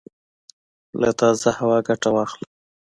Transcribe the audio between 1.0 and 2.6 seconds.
له تازه هوا ګټه واخله